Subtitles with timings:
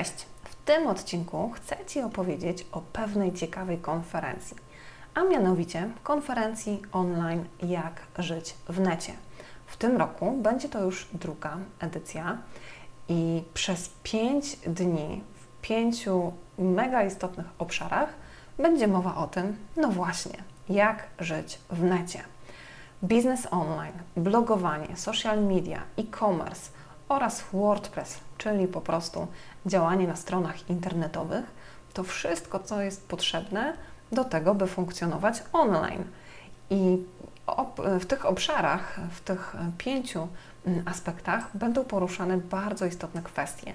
[0.00, 0.26] Cześć!
[0.44, 4.56] W tym odcinku chcę Ci opowiedzieć o pewnej ciekawej konferencji,
[5.14, 9.12] a mianowicie konferencji online Jak żyć w necie.
[9.66, 12.38] W tym roku będzie to już druga edycja
[13.08, 18.08] i przez 5 dni w pięciu mega istotnych obszarach
[18.58, 20.38] będzie mowa o tym, no właśnie,
[20.68, 22.20] jak żyć w necie.
[23.04, 26.79] Biznes online, blogowanie, social media, e-commerce
[27.10, 29.26] oraz WordPress, czyli po prostu
[29.66, 31.44] działanie na stronach internetowych,
[31.92, 33.72] to wszystko, co jest potrzebne
[34.12, 36.04] do tego, by funkcjonować online.
[36.70, 36.98] I
[38.00, 40.28] w tych obszarach, w tych pięciu
[40.66, 43.72] mm, aspektach będą poruszane bardzo istotne kwestie.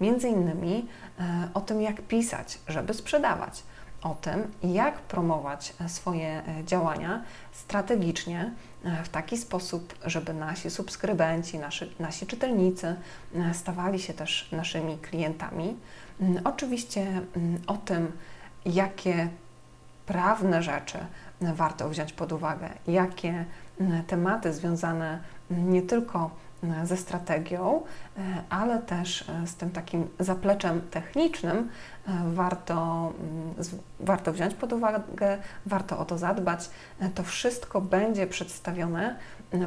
[0.00, 0.88] Między innymi
[1.20, 3.62] e, o tym, jak pisać, żeby sprzedawać,
[4.02, 8.50] o tym, jak promować e, swoje e, działania strategicznie
[9.04, 12.96] w taki sposób, żeby nasi subskrybenci, nasi, nasi czytelnicy
[13.52, 15.76] stawali się też naszymi klientami.
[16.20, 17.02] Mm, oczywiście
[17.36, 18.12] mm, o tym,
[18.66, 19.28] jakie
[20.06, 20.98] prawne rzeczy
[21.40, 23.44] warto wziąć pod uwagę, jakie
[24.06, 25.18] tematy związane
[25.50, 26.30] nie tylko
[26.84, 27.82] ze strategią,
[28.18, 31.56] e, ale też e, z tym takim zapleczem technicznym
[32.08, 33.12] e, warto,
[34.00, 36.70] warto wziąć pod uwagę, warto o to zadbać.
[37.14, 39.16] To wszystko będzie przedstawione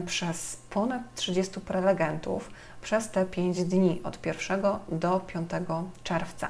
[0.06, 2.52] przez ponad 30 prelegentów
[2.82, 5.50] przez te 5 dni od 1 do 5
[6.04, 6.48] czerwca.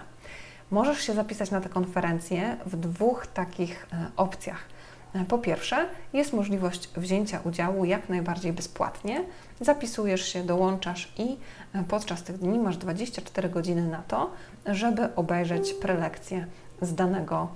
[0.71, 4.59] Możesz się zapisać na tę konferencję w dwóch takich opcjach–
[5.27, 9.23] po pierwsze, jest możliwość wzięcia udziału jak najbardziej bezpłatnie.
[9.61, 11.37] Zapisujesz się, dołączasz i
[11.73, 14.31] e, podczas tych dni masz 24 godziny na to,
[14.65, 16.45] żeby obejrzeć prelekcję
[16.81, 17.47] z danego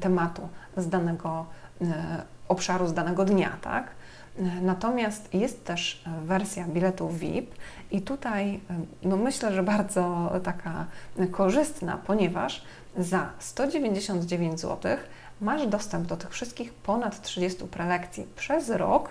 [0.00, 1.46] tematu, z danego
[1.80, 3.90] e, obszaru, z danego dnia, tak?
[4.38, 7.54] E, natomiast jest też wersja biletu VIP
[7.90, 8.60] i tutaj
[9.02, 10.86] no myślę, że bardzo taka
[11.30, 12.62] korzystna, ponieważ
[12.98, 14.96] za 199 zł
[15.40, 19.10] masz dostęp do tych wszystkich ponad 30 prelekcji przez rok,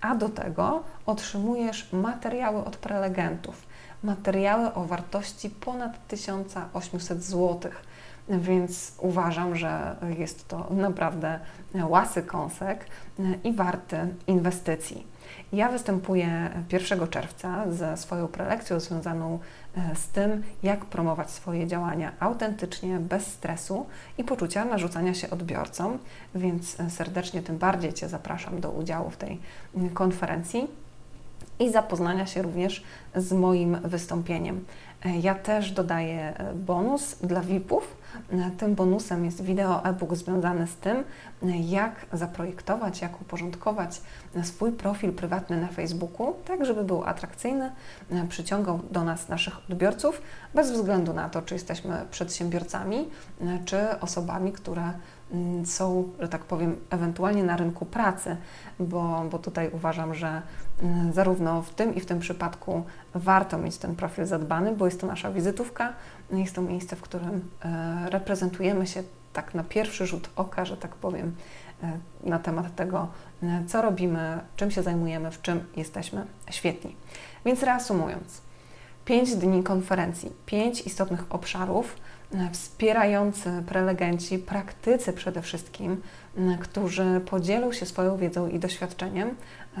[0.00, 3.66] a do tego otrzymujesz materiały od prelegentów.
[4.02, 7.72] Materiały o wartości ponad 1800 zł.
[8.28, 11.40] Więc uważam, że jest to naprawdę
[11.88, 12.86] łasy kąsek
[13.44, 15.06] i warty inwestycji.
[15.52, 19.38] Ja występuję 1 czerwca ze swoją prelekcją związaną
[19.76, 23.86] e, z tym, jak promować swoje działania autentycznie, bez stresu
[24.18, 25.98] i poczucia narzucania się odbiorcom,
[26.34, 29.40] więc e, serdecznie tym bardziej Cię zapraszam do udziału w tej
[29.94, 30.68] konferencji
[31.58, 34.64] i zapoznania się również z moim wystąpieniem.
[35.06, 37.96] E, ja też dodaję bonus dla VIP-ów.
[38.58, 41.04] Tym bonusem jest wideo e-book związany z tym,
[41.60, 44.00] jak zaprojektować, jak uporządkować
[44.42, 47.70] swój profil prywatny na Facebooku, tak żeby był atrakcyjny,
[48.28, 50.22] przyciągał do nas naszych odbiorców,
[50.54, 53.08] bez względu na to, czy jesteśmy przedsiębiorcami,
[53.64, 54.92] czy osobami, które
[55.32, 58.36] mm, są, że tak powiem, ewentualnie na rynku pracy,
[58.80, 60.42] bo, bo tutaj uważam, że
[60.82, 62.82] mm, zarówno w tym i w tym przypadku
[63.14, 65.92] warto mieć ten profil zadbany, bo jest to nasza wizytówka,
[66.30, 69.02] jest to miejsce, w którym e, reprezentujemy się
[69.32, 71.36] tak na pierwszy rzut oka, że tak powiem,
[71.82, 73.08] e, na temat tego,
[73.42, 76.96] e, co robimy, czym się zajmujemy, w czym jesteśmy świetni.
[77.44, 78.40] Więc reasumując,
[79.04, 81.96] pięć dni konferencji, pięć istotnych obszarów,
[82.52, 86.02] wspierający prelegenci, praktycy przede wszystkim,
[86.60, 89.36] którzy podzielą się swoją wiedzą i doświadczeniem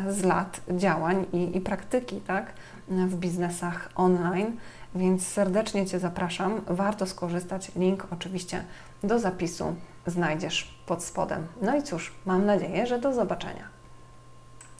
[0.08, 2.52] z lat działań i, i praktyki tak,
[2.88, 4.56] w biznesach online
[4.96, 6.60] więc serdecznie Cię zapraszam.
[6.66, 7.72] Warto skorzystać.
[7.76, 8.64] Link oczywiście
[9.02, 9.74] do zapisu
[10.06, 11.46] znajdziesz pod spodem.
[11.62, 13.75] No i cóż, mam nadzieję, że do zobaczenia.